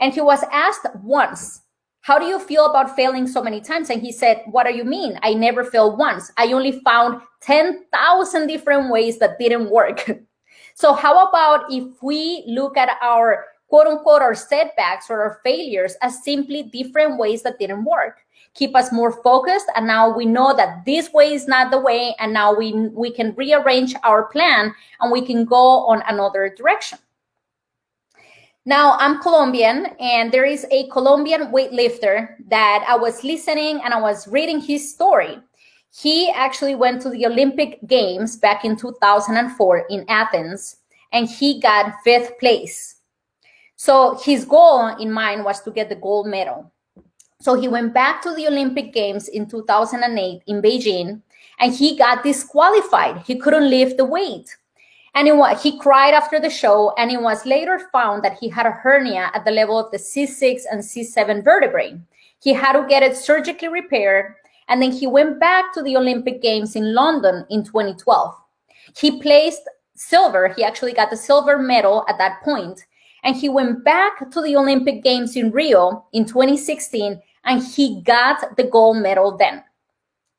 And 0.00 0.14
he 0.14 0.20
was 0.20 0.42
asked 0.50 0.86
once, 1.02 1.60
How 2.00 2.18
do 2.18 2.24
you 2.24 2.38
feel 2.38 2.66
about 2.66 2.96
failing 2.96 3.26
so 3.26 3.42
many 3.42 3.60
times? 3.60 3.90
And 3.90 4.00
he 4.00 4.12
said, 4.12 4.42
What 4.46 4.66
do 4.66 4.74
you 4.74 4.84
mean? 4.84 5.18
I 5.22 5.34
never 5.34 5.62
failed 5.62 5.98
once. 5.98 6.32
I 6.38 6.52
only 6.52 6.80
found 6.80 7.20
10,000 7.42 8.46
different 8.46 8.90
ways 8.90 9.18
that 9.18 9.38
didn't 9.38 9.70
work. 9.70 10.10
so, 10.74 10.94
how 10.94 11.28
about 11.28 11.70
if 11.70 12.02
we 12.02 12.44
look 12.46 12.78
at 12.78 12.96
our 13.02 13.44
quote 13.68 13.86
unquote 13.86 14.22
our 14.22 14.34
setbacks 14.34 15.10
or 15.10 15.20
our 15.20 15.40
failures 15.44 15.96
as 16.00 16.24
simply 16.24 16.62
different 16.62 17.18
ways 17.18 17.42
that 17.42 17.58
didn't 17.58 17.84
work? 17.84 18.20
keep 18.54 18.74
us 18.74 18.90
more 18.90 19.12
focused 19.22 19.66
and 19.76 19.86
now 19.86 20.12
we 20.12 20.24
know 20.24 20.56
that 20.56 20.84
this 20.84 21.12
way 21.12 21.32
is 21.32 21.46
not 21.46 21.70
the 21.70 21.78
way 21.78 22.14
and 22.18 22.32
now 22.32 22.52
we 22.52 22.72
we 22.88 23.10
can 23.10 23.34
rearrange 23.36 23.94
our 24.02 24.24
plan 24.24 24.74
and 25.00 25.12
we 25.12 25.20
can 25.20 25.44
go 25.44 25.86
on 25.86 26.02
another 26.08 26.52
direction 26.56 26.98
now 28.68 28.98
i'm 28.98 29.18
colombian 29.22 29.86
and 29.98 30.30
there 30.30 30.44
is 30.44 30.66
a 30.70 30.86
colombian 30.88 31.50
weightlifter 31.50 32.36
that 32.48 32.84
i 32.86 32.94
was 32.94 33.24
listening 33.24 33.80
and 33.82 33.94
i 33.94 34.00
was 34.00 34.28
reading 34.28 34.60
his 34.60 34.92
story 34.92 35.38
he 35.90 36.30
actually 36.32 36.74
went 36.74 37.00
to 37.00 37.08
the 37.08 37.24
olympic 37.24 37.78
games 37.86 38.36
back 38.36 38.66
in 38.66 38.76
2004 38.76 39.86
in 39.88 40.04
athens 40.10 40.76
and 41.12 41.30
he 41.30 41.58
got 41.60 41.94
fifth 42.04 42.38
place 42.38 42.96
so 43.76 44.20
his 44.22 44.44
goal 44.44 44.88
in 45.00 45.10
mind 45.10 45.42
was 45.42 45.62
to 45.62 45.70
get 45.70 45.88
the 45.88 45.96
gold 45.96 46.26
medal 46.26 46.70
so 47.40 47.54
he 47.54 47.68
went 47.68 47.94
back 47.94 48.20
to 48.22 48.34
the 48.34 48.48
Olympic 48.48 48.92
Games 48.92 49.28
in 49.28 49.46
2008 49.46 50.42
in 50.48 50.60
Beijing 50.60 51.22
and 51.60 51.72
he 51.72 51.96
got 51.96 52.24
disqualified. 52.24 53.22
He 53.24 53.38
couldn't 53.38 53.70
lift 53.70 53.96
the 53.96 54.04
weight. 54.04 54.56
And 55.14 55.26
it 55.26 55.36
was, 55.36 55.62
he 55.62 55.78
cried 55.78 56.14
after 56.14 56.38
the 56.38 56.50
show, 56.50 56.92
and 56.96 57.10
it 57.10 57.20
was 57.20 57.46
later 57.46 57.88
found 57.92 58.22
that 58.22 58.38
he 58.38 58.48
had 58.48 58.66
a 58.66 58.70
hernia 58.70 59.30
at 59.34 59.44
the 59.44 59.50
level 59.50 59.78
of 59.78 59.90
the 59.90 59.98
C6 59.98 60.62
and 60.70 60.80
C7 60.80 61.42
vertebrae. 61.42 61.98
He 62.40 62.52
had 62.52 62.74
to 62.74 62.86
get 62.88 63.02
it 63.02 63.16
surgically 63.16 63.68
repaired, 63.68 64.34
and 64.68 64.80
then 64.80 64.92
he 64.92 65.06
went 65.06 65.40
back 65.40 65.72
to 65.72 65.82
the 65.82 65.96
Olympic 65.96 66.42
Games 66.42 66.76
in 66.76 66.94
London 66.94 67.46
in 67.50 67.64
2012. 67.64 68.34
He 68.96 69.20
placed 69.20 69.62
silver. 69.98 70.48
He 70.56 70.62
actually 70.62 70.92
got 70.92 71.10
the 71.10 71.16
silver 71.16 71.58
medal 71.58 72.04
at 72.08 72.18
that 72.18 72.42
point. 72.42 72.84
And 73.24 73.34
he 73.34 73.48
went 73.48 73.84
back 73.84 74.30
to 74.30 74.40
the 74.40 74.56
Olympic 74.56 75.02
Games 75.02 75.36
in 75.36 75.50
Rio 75.50 76.06
in 76.12 76.24
2016 76.24 77.20
and 77.44 77.62
he 77.62 78.02
got 78.02 78.56
the 78.56 78.64
gold 78.64 78.98
medal 78.98 79.36
then. 79.36 79.64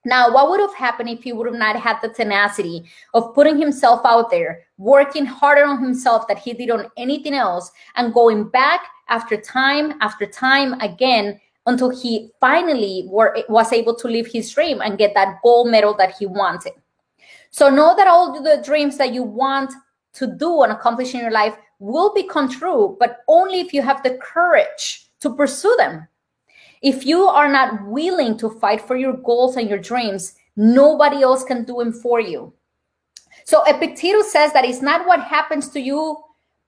Now, 0.09 0.33
what 0.33 0.49
would 0.49 0.59
have 0.59 0.73
happened 0.73 1.07
if 1.09 1.21
he 1.21 1.33
would 1.33 1.45
have 1.45 1.55
not 1.55 1.75
had 1.75 1.99
the 2.01 2.09
tenacity 2.09 2.85
of 3.13 3.35
putting 3.35 3.59
himself 3.59 4.01
out 4.03 4.31
there, 4.31 4.63
working 4.79 5.23
harder 5.23 5.65
on 5.65 5.83
himself 5.83 6.27
that 6.27 6.39
he 6.39 6.53
did 6.53 6.71
on 6.71 6.89
anything 6.97 7.35
else, 7.35 7.71
and 7.95 8.11
going 8.11 8.49
back 8.49 8.81
after 9.09 9.37
time 9.37 9.93
after 10.01 10.25
time 10.25 10.73
again 10.81 11.39
until 11.67 11.91
he 11.91 12.31
finally 12.41 13.05
were, 13.07 13.37
was 13.49 13.71
able 13.71 13.93
to 13.93 14.07
live 14.07 14.25
his 14.25 14.51
dream 14.51 14.81
and 14.81 14.97
get 14.97 15.13
that 15.13 15.37
gold 15.43 15.69
medal 15.69 15.93
that 15.93 16.15
he 16.17 16.25
wanted. 16.25 16.73
So 17.51 17.69
know 17.69 17.95
that 17.95 18.07
all 18.07 18.41
the 18.41 18.63
dreams 18.65 18.97
that 18.97 19.13
you 19.13 19.21
want 19.21 19.71
to 20.13 20.25
do 20.25 20.63
and 20.63 20.71
accomplish 20.71 21.13
in 21.13 21.19
your 21.21 21.29
life 21.29 21.55
will 21.77 22.15
become 22.15 22.49
true, 22.49 22.97
but 22.99 23.19
only 23.27 23.59
if 23.59 23.75
you 23.75 23.83
have 23.83 24.01
the 24.01 24.17
courage 24.17 25.05
to 25.19 25.35
pursue 25.35 25.75
them. 25.77 26.07
If 26.81 27.05
you 27.05 27.23
are 27.23 27.51
not 27.51 27.85
willing 27.87 28.37
to 28.37 28.49
fight 28.49 28.81
for 28.81 28.95
your 28.95 29.13
goals 29.13 29.57
and 29.57 29.69
your 29.69 29.79
dreams, 29.79 30.35
nobody 30.55 31.21
else 31.21 31.43
can 31.43 31.65
do 31.65 31.77
them 31.77 31.91
for 31.91 32.19
you. 32.19 32.53
So 33.43 33.63
Epictetus 33.65 34.31
says 34.31 34.53
that 34.53 34.65
it's 34.65 34.81
not 34.81 35.07
what 35.07 35.21
happens 35.21 35.69
to 35.69 35.79
you, 35.79 36.17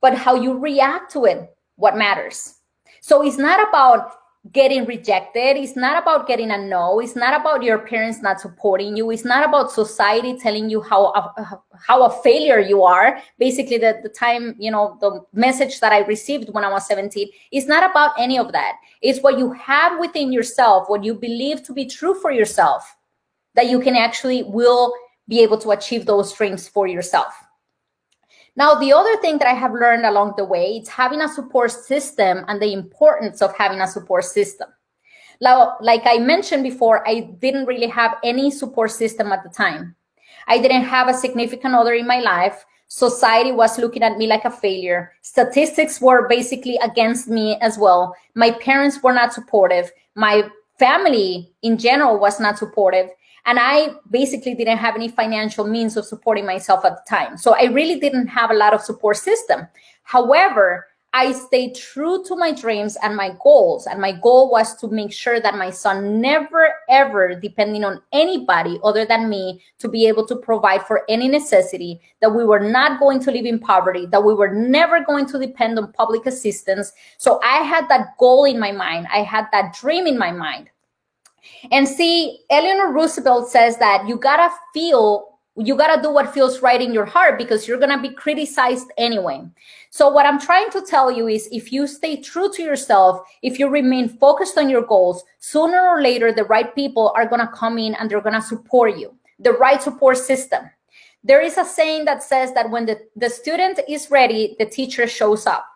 but 0.01 0.15
how 0.15 0.35
you 0.35 0.57
react 0.57 1.11
to 1.13 1.25
it, 1.25 1.55
what 1.75 1.95
matters. 1.95 2.55
So 3.01 3.23
it's 3.23 3.37
not 3.37 3.67
about 3.69 4.13
getting 4.51 4.85
rejected. 4.85 5.55
It's 5.55 5.75
not 5.75 6.01
about 6.01 6.27
getting 6.27 6.49
a 6.49 6.57
no. 6.57 6.99
It's 6.99 7.15
not 7.15 7.39
about 7.39 7.61
your 7.61 7.77
parents 7.77 8.21
not 8.21 8.41
supporting 8.41 8.97
you. 8.97 9.11
It's 9.11 9.23
not 9.23 9.47
about 9.47 9.71
society 9.71 10.35
telling 10.37 10.67
you 10.67 10.81
how 10.81 11.13
a, 11.13 11.61
how 11.87 12.03
a 12.03 12.21
failure 12.23 12.59
you 12.59 12.83
are. 12.83 13.21
Basically, 13.37 13.77
the, 13.77 13.99
the 14.01 14.09
time, 14.09 14.55
you 14.57 14.71
know, 14.71 14.97
the 14.99 15.23
message 15.31 15.79
that 15.79 15.93
I 15.93 15.99
received 16.05 16.49
when 16.53 16.65
I 16.65 16.71
was 16.71 16.87
17, 16.87 17.29
it's 17.51 17.67
not 17.67 17.89
about 17.89 18.19
any 18.19 18.39
of 18.39 18.51
that. 18.51 18.77
It's 19.01 19.19
what 19.21 19.37
you 19.37 19.51
have 19.53 19.99
within 19.99 20.33
yourself, 20.33 20.89
what 20.89 21.03
you 21.03 21.13
believe 21.13 21.61
to 21.63 21.73
be 21.73 21.85
true 21.85 22.15
for 22.15 22.31
yourself, 22.31 22.95
that 23.53 23.69
you 23.69 23.79
can 23.79 23.95
actually 23.95 24.41
will 24.43 24.91
be 25.27 25.41
able 25.41 25.59
to 25.59 25.69
achieve 25.69 26.07
those 26.07 26.33
dreams 26.33 26.67
for 26.67 26.87
yourself. 26.87 27.31
Now, 28.55 28.75
the 28.75 28.91
other 28.91 29.15
thing 29.17 29.37
that 29.37 29.47
I 29.47 29.53
have 29.53 29.71
learned 29.71 30.05
along 30.05 30.33
the 30.37 30.43
way 30.43 30.77
is 30.77 30.89
having 30.89 31.21
a 31.21 31.29
support 31.29 31.71
system 31.71 32.43
and 32.47 32.61
the 32.61 32.73
importance 32.73 33.41
of 33.41 33.55
having 33.55 33.79
a 33.79 33.87
support 33.87 34.25
system. 34.25 34.67
Now, 35.39 35.77
like 35.81 36.03
I 36.05 36.17
mentioned 36.17 36.63
before, 36.63 37.07
I 37.07 37.21
didn't 37.39 37.65
really 37.65 37.87
have 37.87 38.17
any 38.23 38.51
support 38.51 38.91
system 38.91 39.31
at 39.31 39.43
the 39.43 39.49
time. 39.49 39.95
I 40.47 40.59
didn't 40.59 40.83
have 40.83 41.07
a 41.07 41.13
significant 41.13 41.73
other 41.75 41.93
in 41.93 42.05
my 42.05 42.19
life. 42.19 42.65
Society 42.87 43.51
was 43.53 43.79
looking 43.79 44.03
at 44.03 44.17
me 44.17 44.27
like 44.27 44.43
a 44.43 44.51
failure. 44.51 45.13
Statistics 45.21 46.01
were 46.01 46.27
basically 46.27 46.77
against 46.83 47.29
me 47.29 47.57
as 47.61 47.77
well. 47.77 48.13
My 48.35 48.51
parents 48.51 49.01
were 49.01 49.13
not 49.13 49.33
supportive. 49.33 49.89
My 50.13 50.43
family 50.77 51.53
in 51.63 51.77
general 51.77 52.19
was 52.19 52.39
not 52.39 52.57
supportive. 52.57 53.09
And 53.45 53.59
I 53.59 53.95
basically 54.09 54.55
didn't 54.55 54.77
have 54.77 54.95
any 54.95 55.07
financial 55.07 55.67
means 55.67 55.97
of 55.97 56.05
supporting 56.05 56.45
myself 56.45 56.85
at 56.85 56.97
the 56.97 57.09
time. 57.09 57.37
So 57.37 57.55
I 57.55 57.65
really 57.65 57.99
didn't 57.99 58.27
have 58.27 58.51
a 58.51 58.55
lot 58.55 58.73
of 58.73 58.81
support 58.81 59.17
system. 59.17 59.67
However, 60.03 60.87
I 61.13 61.33
stayed 61.33 61.75
true 61.75 62.23
to 62.23 62.37
my 62.37 62.53
dreams 62.53 62.97
and 63.03 63.17
my 63.17 63.35
goals. 63.43 63.85
And 63.85 63.99
my 63.99 64.13
goal 64.13 64.49
was 64.49 64.77
to 64.77 64.87
make 64.87 65.11
sure 65.11 65.41
that 65.41 65.55
my 65.55 65.69
son 65.69 66.21
never, 66.21 66.73
ever 66.89 67.35
depending 67.35 67.83
on 67.83 68.01
anybody 68.13 68.79
other 68.81 69.05
than 69.05 69.29
me 69.29 69.61
to 69.79 69.89
be 69.89 70.07
able 70.07 70.25
to 70.27 70.37
provide 70.37 70.87
for 70.87 71.03
any 71.09 71.27
necessity, 71.27 71.99
that 72.21 72.33
we 72.33 72.45
were 72.45 72.61
not 72.61 72.97
going 72.97 73.19
to 73.21 73.31
live 73.31 73.45
in 73.45 73.59
poverty, 73.59 74.05
that 74.05 74.23
we 74.23 74.33
were 74.33 74.53
never 74.53 75.03
going 75.03 75.25
to 75.25 75.37
depend 75.37 75.77
on 75.77 75.91
public 75.91 76.25
assistance. 76.27 76.93
So 77.17 77.41
I 77.43 77.57
had 77.57 77.89
that 77.89 78.17
goal 78.17 78.45
in 78.45 78.57
my 78.57 78.71
mind. 78.71 79.07
I 79.11 79.23
had 79.23 79.47
that 79.51 79.75
dream 79.75 80.07
in 80.07 80.17
my 80.17 80.31
mind. 80.31 80.69
And 81.71 81.87
see, 81.87 82.39
Eleanor 82.49 82.91
Roosevelt 82.91 83.49
says 83.49 83.77
that 83.77 84.07
you 84.07 84.17
gotta 84.17 84.53
feel, 84.73 85.39
you 85.55 85.75
gotta 85.75 86.01
do 86.01 86.11
what 86.11 86.33
feels 86.33 86.61
right 86.61 86.81
in 86.81 86.93
your 86.93 87.05
heart 87.05 87.37
because 87.37 87.67
you're 87.67 87.79
gonna 87.79 88.01
be 88.01 88.09
criticized 88.09 88.91
anyway. 88.97 89.41
So 89.89 90.09
what 90.09 90.25
I'm 90.25 90.39
trying 90.39 90.69
to 90.71 90.81
tell 90.81 91.11
you 91.11 91.27
is 91.27 91.49
if 91.51 91.71
you 91.71 91.87
stay 91.87 92.21
true 92.21 92.51
to 92.53 92.63
yourself, 92.63 93.27
if 93.41 93.59
you 93.59 93.67
remain 93.67 94.07
focused 94.07 94.57
on 94.57 94.69
your 94.69 94.83
goals, 94.83 95.23
sooner 95.39 95.81
or 95.81 96.01
later, 96.01 96.31
the 96.31 96.45
right 96.45 96.73
people 96.73 97.11
are 97.15 97.27
gonna 97.27 97.51
come 97.53 97.77
in 97.77 97.95
and 97.95 98.09
they're 98.09 98.21
gonna 98.21 98.41
support 98.41 98.97
you, 98.97 99.13
the 99.39 99.53
right 99.53 99.81
support 99.81 100.17
system. 100.17 100.69
There 101.23 101.41
is 101.41 101.57
a 101.57 101.65
saying 101.65 102.05
that 102.05 102.23
says 102.23 102.53
that 102.53 102.71
when 102.71 102.85
the, 102.85 102.99
the 103.15 103.29
student 103.29 103.79
is 103.87 104.09
ready, 104.09 104.55
the 104.57 104.65
teacher 104.65 105.07
shows 105.07 105.45
up. 105.45 105.67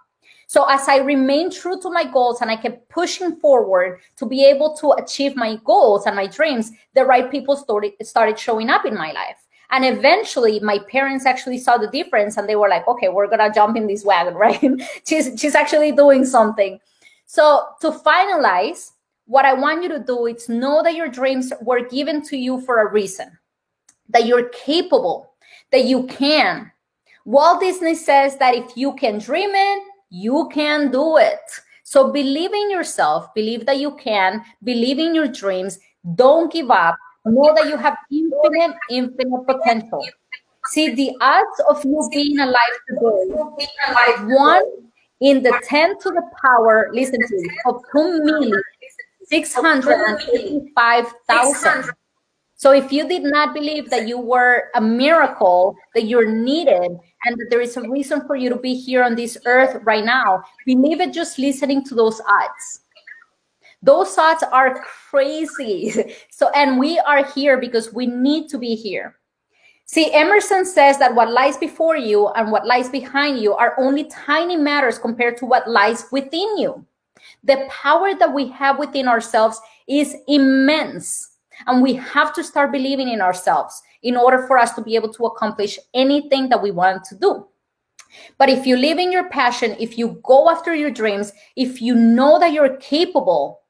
So 0.48 0.66
as 0.70 0.88
I 0.88 0.98
remained 0.98 1.54
true 1.54 1.80
to 1.82 1.90
my 1.90 2.06
goals 2.06 2.42
and 2.42 2.52
I 2.52 2.56
kept 2.56 2.88
pushing 2.90 3.36
forward 3.38 4.00
to 4.18 4.26
be 4.26 4.46
able 4.46 4.76
to 4.78 4.92
achieve 4.92 5.36
my 5.36 5.58
goals 5.64 6.06
and 6.06 6.16
my 6.16 6.28
dreams, 6.28 6.72
the 6.94 7.06
right 7.06 7.30
people 7.30 7.56
started, 7.56 7.94
started 8.04 8.38
showing 8.38 8.70
up 8.70 8.86
in 8.86 8.96
my 8.96 9.12
life. 9.12 9.46
And 9.72 9.84
eventually 9.84 10.60
my 10.60 10.80
parents 10.80 11.26
actually 11.26 11.58
saw 11.58 11.78
the 11.78 11.88
difference 11.88 12.38
and 12.38 12.48
they 12.48 12.56
were 12.56 12.70
like, 12.70 12.88
okay, 12.88 13.10
we're 13.10 13.28
to 13.28 13.52
jump 13.54 13.76
in 13.76 13.88
this 13.88 14.06
wagon, 14.06 14.34
right? 14.46 14.62
she's, 15.08 15.40
she's 15.40 15.56
actually 15.56 15.92
doing 15.92 16.26
something. 16.26 16.80
So 17.26 17.66
to 17.82 17.92
finalize, 17.92 18.92
what 19.26 19.46
I 19.46 19.54
want 19.54 19.82
you 19.82 19.90
to 19.90 20.00
do 20.00 20.28
is 20.28 20.48
know 20.48 20.84
that 20.84 20.96
your 20.96 21.10
dreams 21.10 21.52
were 21.62 21.82
given 21.82 22.22
to 22.28 22.38
you 22.38 22.62
for 22.62 22.82
a 22.82 22.92
reason, 22.92 23.38
that 24.10 24.28
you're 24.28 24.50
capable, 24.50 25.34
that 25.72 25.86
you 25.86 26.06
can. 26.06 26.72
Walt 27.26 27.60
Disney 27.60 27.96
says 27.96 28.38
that 28.38 28.54
if 28.54 28.78
you 28.78 28.94
can 28.94 29.18
dream 29.18 29.50
it, 29.52 29.84
you 30.10 30.50
can 30.54 30.92
do 30.92 31.18
it. 31.18 31.40
So 31.84 32.12
believe 32.12 32.54
in 32.54 32.72
yourself, 32.72 33.32
believe 33.34 33.66
that 33.68 33.78
you 33.78 33.96
can, 33.96 34.44
believe 34.64 35.00
in 35.00 35.14
your 35.14 35.28
dreams, 35.28 35.78
don't 36.16 36.52
give 36.52 36.72
up. 36.72 36.98
Know 37.26 37.54
that 37.56 37.68
you 37.68 37.78
have 37.78 37.96
infinite, 38.12 38.76
infinite 38.90 39.46
potential. 39.48 40.04
See, 40.68 40.94
the 40.94 41.12
odds 41.22 41.62
of 41.70 41.84
you 41.84 42.10
being 42.12 42.40
alive 42.40 42.80
today, 42.88 43.36
one 44.34 44.64
in 45.22 45.44
the 45.44 45.54
10 45.64 45.98
to 46.00 46.10
the 46.10 46.24
power, 46.42 46.90
listen 46.92 47.20
to 47.20 47.36
me, 47.36 47.50
of 47.68 47.84
2,685,000. 49.32 51.90
So 52.58 52.72
if 52.72 52.92
you 52.92 53.08
did 53.08 53.24
not 53.24 53.54
believe 53.54 53.90
that 53.90 54.08
you 54.08 54.18
were 54.18 54.70
a 54.76 54.82
miracle, 54.82 55.76
that 55.94 56.06
you're 56.06 56.32
needed, 56.32 56.98
and 57.26 57.38
that 57.38 57.48
there 57.50 57.60
is 57.60 57.76
a 57.76 57.88
reason 57.90 58.26
for 58.26 58.36
you 58.36 58.50
to 58.50 58.56
be 58.56 58.74
here 58.74 59.04
on 59.04 59.16
this 59.16 59.38
earth 59.46 59.82
right 59.84 60.06
now, 60.06 60.42
believe 60.66 61.02
it 61.02 61.14
just 61.14 61.38
listening 61.38 61.84
to 61.84 61.96
those 61.96 62.22
odds. 62.22 62.82
Those 63.82 64.18
odds 64.18 64.44
are 64.44 64.82
crazy. 65.10 66.16
So, 66.32 66.50
and 66.50 66.80
we 66.80 67.00
are 67.00 67.24
here 67.26 67.58
because 67.60 67.94
we 67.94 68.08
need 68.08 68.50
to 68.50 68.58
be 68.58 68.76
here. 68.76 69.16
See, 69.86 70.12
Emerson 70.14 70.66
says 70.66 70.98
that 70.98 71.14
what 71.14 71.32
lies 71.32 71.58
before 71.58 71.96
you 71.96 72.30
and 72.30 72.52
what 72.52 72.66
lies 72.66 72.90
behind 72.90 73.40
you 73.40 73.54
are 73.54 73.80
only 73.80 74.06
tiny 74.06 74.58
matters 74.58 74.98
compared 74.98 75.38
to 75.38 75.46
what 75.46 75.70
lies 75.70 76.06
within 76.12 76.58
you. 76.58 76.86
The 77.44 77.68
power 77.70 78.16
that 78.16 78.34
we 78.34 78.48
have 78.50 78.80
within 78.80 79.08
ourselves 79.08 79.62
is 79.88 80.16
immense. 80.28 81.35
And 81.68 81.82
we 81.82 81.94
have 81.96 82.34
to 82.34 82.44
start 82.44 82.72
believing 82.72 83.10
in 83.10 83.22
ourselves 83.22 83.82
in 84.04 84.18
order 84.18 84.46
for 84.48 84.58
us 84.58 84.74
to 84.74 84.82
be 84.82 84.96
able 84.96 85.14
to 85.14 85.26
accomplish 85.26 85.80
anything 85.94 86.50
that 86.50 86.62
we 86.62 86.72
want 86.72 87.04
to 87.06 87.16
do. 87.16 87.48
But 88.38 88.50
if 88.50 88.66
you 88.66 88.78
live 88.78 88.98
in 88.98 89.12
your 89.12 89.30
passion, 89.30 89.76
if 89.80 89.98
you 89.98 90.20
go 90.24 90.50
after 90.50 90.74
your 90.74 90.92
dreams, 90.92 91.34
if 91.56 91.82
you 91.82 91.96
know 91.96 92.40
that 92.40 92.54
you're 92.54 92.78
capable, 92.78 93.62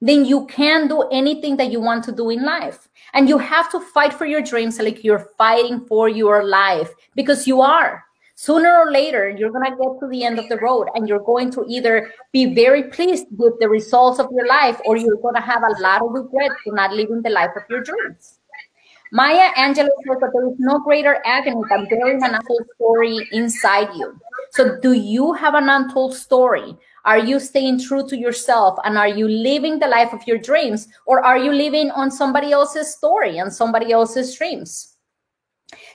then 0.00 0.24
you 0.24 0.46
can 0.46 0.88
do 0.88 1.02
anything 1.10 1.56
that 1.56 1.70
you 1.70 1.80
want 1.80 2.04
to 2.04 2.12
do 2.12 2.30
in 2.30 2.44
life. 2.44 2.88
And 3.14 3.28
you 3.28 3.38
have 3.38 3.70
to 3.72 3.80
fight 3.80 4.12
for 4.12 4.26
your 4.26 4.42
dreams 4.42 4.78
like 4.78 5.04
you're 5.04 5.30
fighting 5.36 5.84
for 5.86 6.08
your 6.08 6.44
life 6.44 6.90
because 7.14 7.46
you 7.46 7.60
are 7.60 8.04
sooner 8.38 8.72
or 8.78 8.92
later 8.92 9.28
you're 9.28 9.50
going 9.50 9.68
to 9.68 9.76
get 9.76 9.98
to 9.98 10.06
the 10.08 10.22
end 10.22 10.38
of 10.38 10.48
the 10.48 10.56
road 10.58 10.86
and 10.94 11.08
you're 11.08 11.26
going 11.30 11.50
to 11.50 11.64
either 11.68 12.12
be 12.32 12.54
very 12.54 12.84
pleased 12.84 13.26
with 13.36 13.54
the 13.58 13.68
results 13.68 14.20
of 14.20 14.28
your 14.30 14.46
life 14.46 14.80
or 14.84 14.96
you're 14.96 15.16
going 15.16 15.34
to 15.34 15.40
have 15.40 15.64
a 15.64 15.82
lot 15.82 16.00
of 16.00 16.12
regret 16.12 16.52
for 16.62 16.72
not 16.72 16.92
living 16.92 17.20
the 17.22 17.30
life 17.30 17.50
of 17.56 17.64
your 17.68 17.82
dreams. 17.82 18.38
Maya 19.10 19.50
angelou 19.56 19.90
says 20.06 20.20
that 20.20 20.30
there 20.32 20.46
is 20.50 20.54
no 20.60 20.78
greater 20.78 21.20
agony 21.24 21.62
than 21.68 21.88
bearing 21.90 22.22
an 22.22 22.36
untold 22.36 22.66
story 22.76 23.28
inside 23.32 23.88
you. 23.96 24.16
So 24.52 24.78
do 24.82 24.92
you 24.92 25.32
have 25.32 25.54
an 25.54 25.68
untold 25.68 26.14
story? 26.14 26.76
Are 27.04 27.18
you 27.18 27.40
staying 27.40 27.80
true 27.80 28.06
to 28.06 28.16
yourself 28.16 28.78
and 28.84 28.96
are 28.96 29.08
you 29.08 29.26
living 29.26 29.80
the 29.80 29.88
life 29.88 30.12
of 30.12 30.24
your 30.28 30.38
dreams 30.38 30.86
or 31.06 31.24
are 31.24 31.38
you 31.38 31.52
living 31.52 31.90
on 31.90 32.12
somebody 32.12 32.52
else's 32.52 32.94
story 32.94 33.38
and 33.38 33.52
somebody 33.52 33.90
else's 33.90 34.36
dreams 34.36 34.97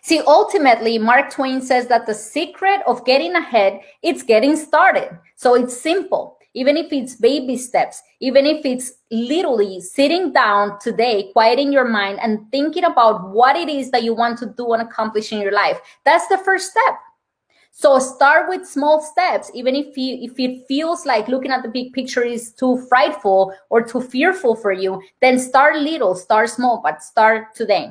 See, 0.02 0.22
ultimately, 0.28 1.00
Mark 1.00 1.32
Twain 1.32 1.62
says 1.62 1.88
that 1.88 2.06
the 2.06 2.14
secret 2.14 2.82
of 2.86 3.06
getting 3.06 3.36
ahead, 3.36 3.80
it's 4.04 4.22
getting 4.24 4.56
started. 4.56 5.10
So 5.36 5.56
it's 5.56 5.80
simple. 5.80 6.38
even 6.54 6.78
if 6.78 6.92
it's 6.94 7.16
baby 7.16 7.58
steps, 7.58 8.02
even 8.20 8.46
if 8.46 8.66
it's 8.66 8.94
literally 9.12 9.82
sitting 9.82 10.32
down 10.32 10.78
today, 10.80 11.32
quieting 11.34 11.74
your 11.74 11.88
mind 11.88 12.20
and 12.22 12.50
thinking 12.52 12.84
about 12.84 13.32
what 13.32 13.56
it 13.56 13.70
is 13.70 13.90
that 13.92 14.04
you 14.04 14.14
want 14.14 14.38
to 14.40 14.46
do 14.46 14.74
and 14.74 14.82
accomplish 14.82 15.32
in 15.32 15.42
your 15.42 15.52
life. 15.52 15.80
That's 16.06 16.28
the 16.28 16.38
first 16.38 16.72
step. 16.72 16.96
So 17.72 17.98
start 18.00 18.50
with 18.50 18.68
small 18.68 19.02
steps, 19.02 19.50
even 19.56 19.76
if 19.76 19.98
you 19.98 20.20
if 20.22 20.40
it 20.40 20.68
feels 20.68 21.06
like 21.08 21.28
looking 21.28 21.52
at 21.52 21.64
the 21.64 21.70
big 21.70 21.92
picture 21.94 22.24
is 22.24 22.54
too 22.54 22.78
frightful 22.88 23.54
or 23.72 23.82
too 23.82 24.02
fearful 24.02 24.56
for 24.56 24.72
you, 24.72 25.02
then 25.22 25.40
start 25.40 25.78
little, 25.78 26.14
start 26.16 26.50
small, 26.50 26.82
but 26.84 27.02
start 27.02 27.56
today. 27.56 27.90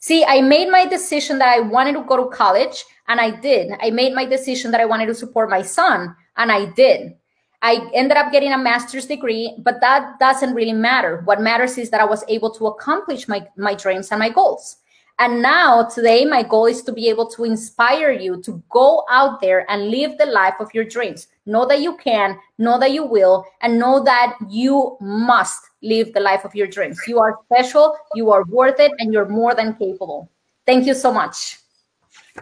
See, 0.00 0.24
I 0.24 0.40
made 0.40 0.70
my 0.70 0.86
decision 0.86 1.38
that 1.38 1.48
I 1.48 1.60
wanted 1.60 1.94
to 1.94 2.04
go 2.04 2.16
to 2.16 2.30
college, 2.30 2.84
and 3.08 3.20
I 3.20 3.30
did. 3.30 3.72
I 3.80 3.90
made 3.90 4.14
my 4.14 4.24
decision 4.24 4.70
that 4.70 4.80
I 4.80 4.84
wanted 4.84 5.06
to 5.06 5.14
support 5.14 5.50
my 5.50 5.62
son, 5.62 6.14
and 6.36 6.52
I 6.52 6.66
did. 6.66 7.16
I 7.62 7.90
ended 7.92 8.16
up 8.16 8.30
getting 8.30 8.52
a 8.52 8.58
master's 8.58 9.06
degree, 9.06 9.56
but 9.58 9.80
that 9.80 10.20
doesn't 10.20 10.54
really 10.54 10.72
matter. 10.72 11.22
What 11.24 11.40
matters 11.40 11.76
is 11.78 11.90
that 11.90 12.00
I 12.00 12.04
was 12.04 12.24
able 12.28 12.50
to 12.54 12.68
accomplish 12.68 13.26
my, 13.26 13.48
my 13.56 13.74
dreams 13.74 14.10
and 14.12 14.20
my 14.20 14.28
goals. 14.28 14.76
And 15.20 15.42
now, 15.42 15.82
today, 15.82 16.24
my 16.24 16.44
goal 16.44 16.66
is 16.66 16.82
to 16.82 16.92
be 16.92 17.08
able 17.08 17.28
to 17.30 17.42
inspire 17.42 18.12
you 18.12 18.40
to 18.42 18.62
go 18.70 19.04
out 19.10 19.40
there 19.40 19.68
and 19.68 19.90
live 19.90 20.16
the 20.16 20.26
life 20.26 20.54
of 20.60 20.72
your 20.72 20.84
dreams. 20.84 21.26
Know 21.44 21.66
that 21.66 21.80
you 21.80 21.96
can, 21.96 22.38
know 22.58 22.78
that 22.78 22.92
you 22.92 23.04
will, 23.04 23.44
and 23.60 23.80
know 23.80 24.04
that 24.04 24.36
you 24.48 24.96
must 25.00 25.60
live 25.82 26.12
the 26.12 26.20
life 26.20 26.44
of 26.44 26.54
your 26.54 26.68
dreams. 26.68 27.00
You 27.08 27.18
are 27.18 27.36
special, 27.46 27.96
you 28.14 28.30
are 28.30 28.44
worth 28.44 28.78
it, 28.78 28.92
and 29.00 29.12
you're 29.12 29.28
more 29.28 29.56
than 29.56 29.74
capable. 29.74 30.30
Thank 30.66 30.86
you 30.86 30.94
so 30.94 31.12
much. 31.12 31.58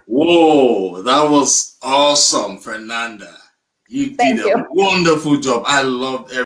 Whoa, 0.05 1.01
that 1.03 1.31
was 1.31 1.79
awesome, 1.81 2.59
Fernanda. 2.59 3.39
You 3.89 4.17
Thank 4.17 4.39
did 4.39 4.47
a 4.47 4.49
you. 4.49 4.67
wonderful 4.71 5.39
job. 5.39 5.63
I 5.67 5.81
loved 5.81 6.33
everything. 6.33 6.45